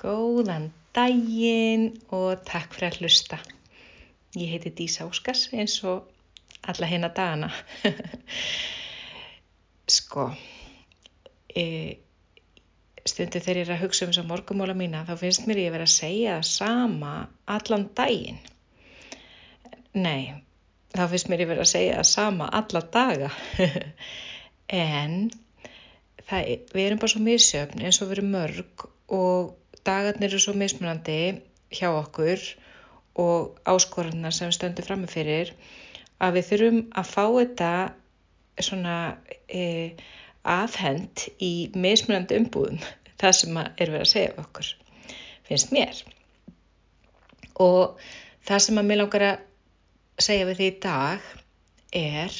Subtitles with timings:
[0.00, 3.38] Góðan daginn og takk fyrir að hlusta.
[4.38, 6.06] Ég heiti Dísa Óskars eins og
[6.70, 7.50] alla hérna dagana.
[9.96, 10.30] sko,
[11.52, 11.64] e,
[13.04, 15.74] stundu þegar ég er að hugsa um þess að morgumóla mína þá finnst mér ég
[15.74, 17.12] verið að segja það sama
[17.58, 18.40] allan daginn.
[20.00, 20.32] Nei,
[20.96, 23.30] þá finnst mér ég verið að segja það sama alla daga.
[24.80, 25.16] en
[26.24, 29.56] það, við erum bara svo misjöfn eins og við erum mörg og
[29.86, 31.20] dagarnir eru svo mismunandi
[31.74, 32.42] hjá okkur
[33.20, 35.52] og áskorannar sem stöndum framifyrir
[36.20, 37.72] að við þurfum að fá þetta
[38.60, 38.96] svona
[39.48, 39.64] e,
[40.44, 42.80] afhend í mismunandi umbúðum.
[43.20, 44.68] Það sem er verið að segja okkur
[45.50, 45.98] finnst mér.
[47.60, 47.98] Og
[48.46, 49.40] það sem að mér langar að
[50.22, 51.30] segja við því í dag
[52.00, 52.36] er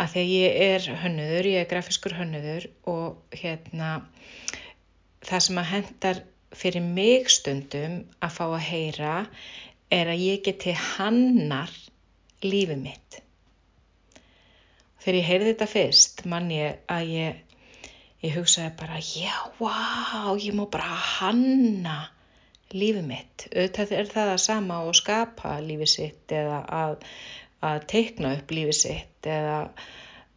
[0.00, 3.90] að þegar ég er hönnuður, ég er grafiskur hönnuður og hérna
[5.22, 6.22] það sem að hendar
[6.58, 9.14] fyrir mig stundum að fá að heyra
[9.92, 11.72] er að ég geti hannar
[12.44, 13.18] lífið mitt.
[15.02, 17.58] Þegar ég heyrði þetta fyrst mann ég að ég,
[18.22, 21.98] ég hugsaði bara já, wow, ég má bara hanna
[22.72, 23.48] lífið mitt.
[23.50, 26.96] Auðvitað er það að sama og skapa lífið sitt eða að,
[27.66, 29.58] að teikna upp lífið sitt eða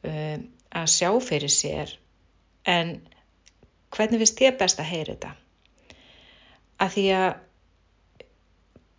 [0.09, 1.94] um, að sjá fyrir sér
[2.68, 2.97] en
[3.95, 5.31] hvernig finnst ég best að heyra þetta?
[6.86, 7.28] Að því að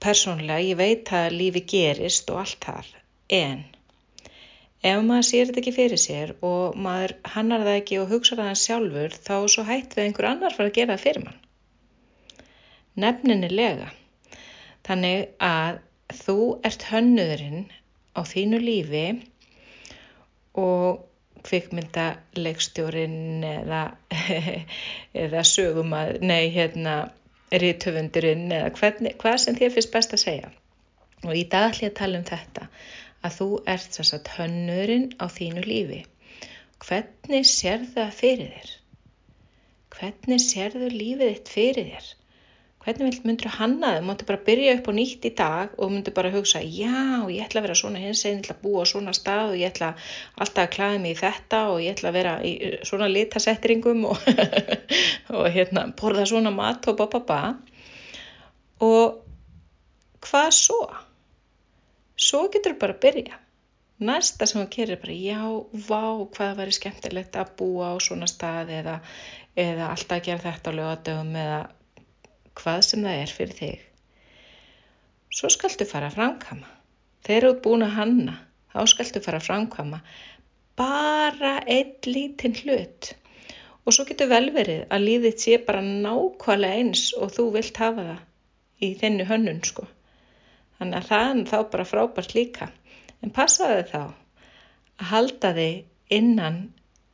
[0.06, 2.92] persónlega ég veit að lífi gerist og allt þar
[3.32, 3.64] en
[4.86, 8.52] ef maður sér þetta ekki fyrir sér og maður hannar það ekki og hugsa það
[8.62, 11.40] sjálfur þá svo hættir það einhver annar fara að gera það fyrir mann.
[12.96, 13.88] Nefnilega.
[14.86, 15.80] Þannig að
[16.22, 17.66] þú ert hönnuðurinn
[18.16, 19.06] á þínu lífi
[20.56, 21.02] og
[21.46, 23.82] kvikmyndalegstjórin eða,
[25.24, 26.96] eða sögum að, nei hérna
[27.52, 30.50] rítöfundurinn eða hvernig, hvað sem þér finnst best að segja.
[31.24, 32.66] Og í dag ætlum ég að tala um þetta,
[33.26, 36.02] að þú ert þess að hönnurinn á þínu lífi.
[36.86, 38.74] Hvernig sér það fyrir þér?
[39.96, 42.10] Hvernig sér þau lífið þitt fyrir þér?
[42.86, 44.02] Hvernig myndur þú hanna þau?
[44.06, 47.58] Máttu bara byrja upp og nýtt í dag og myndur bara hugsa, já, ég ætla
[47.58, 49.88] að vera svona hins einn, ég ætla að búa svona stað og ég ætla
[50.38, 52.52] alltaf að klæða mig í þetta og ég ætla að vera í
[52.86, 54.28] svona litasettingum og,
[55.34, 57.40] og hérna, borða svona mat og bababa.
[58.86, 59.18] Og
[60.28, 60.78] hvað svo?
[62.14, 63.40] Svo getur þú bara að byrja.
[64.06, 65.42] Næsta sem þú gerir er bara, já,
[65.88, 66.04] vá,
[66.36, 69.00] hvað væri skemmtilegt að búa á svona stað eða,
[69.58, 71.58] eða alltaf að gera þetta á lögadögum eða
[72.56, 73.84] hvað sem það er fyrir þig.
[75.36, 76.70] Svo skaltu fara að framkama.
[77.26, 78.34] Þegar þú ert búin að hanna,
[78.72, 80.00] þá skaltu fara að framkama
[80.76, 83.12] bara einn lítinn hlut.
[83.86, 88.06] Og svo getur vel verið að líðið sé bara nákvæmlega eins og þú vilt hafa
[88.10, 89.86] það í þennu hönnun sko.
[90.78, 92.70] Þannig að það er þá bara frábært líka.
[93.24, 96.58] En passaði þá að halda þig innan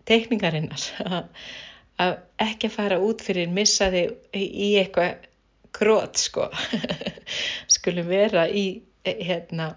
[0.09, 0.87] teikningarinnar
[2.03, 5.29] að ekki að fara út fyrir missaði í eitthvað
[5.77, 6.49] krót sko
[7.75, 8.67] skulum vera í
[9.05, 9.73] hérna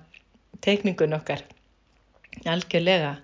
[0.66, 1.44] teikningun okkar
[2.44, 3.16] algjörlega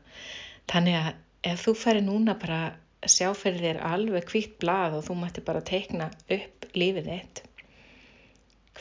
[0.72, 1.12] þannig að
[1.52, 2.62] ef þú færi núna bara
[3.02, 7.42] að sjá fyrir þér alveg hvitt blað og þú mætti bara teikna upp lífið þitt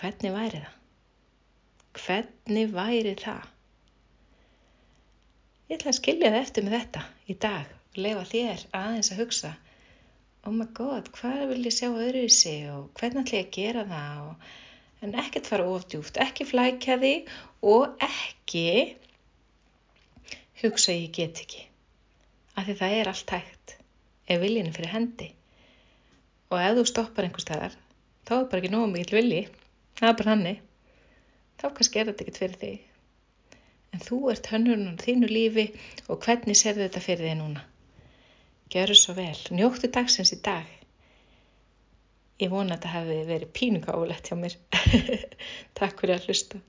[0.01, 0.77] hvernig væri það?
[2.01, 3.49] Hvernig væri það?
[5.71, 9.21] Ég ætla að skilja það eftir með þetta í dag og lefa þér aðeins að
[9.25, 9.51] hugsa
[10.47, 13.57] oh my god, hvað vil ég sjá öðru í sig og hvernig ætlum ég að
[13.57, 14.47] gera það og,
[15.05, 17.13] en ekkert fara ofdjúft, ekki flækja því
[17.73, 18.65] og ekki
[20.63, 21.67] hugsa ég get ekki.
[22.57, 23.77] Af því það er allt hægt
[24.31, 25.31] ef viljinu fyrir hendi.
[26.51, 27.77] Og ef þú stoppar einhver staðar
[28.29, 29.43] þá er bara ekki nógu mikið vilji.
[30.01, 30.55] Það er bara hanni
[31.61, 32.79] þá kannski er þetta ekkert fyrir þig.
[33.93, 35.67] En þú ert hönnurinn á þínu lífi
[36.09, 37.67] og hvernig serðu þetta fyrir þig núna
[38.71, 39.39] Gjöru svo vel.
[39.51, 40.69] Njóttu dagsins í dag.
[42.41, 44.55] Ég vona að þetta hefði verið pínugáulegt hjá mér.
[45.79, 46.61] Takk fyrir að hlusta.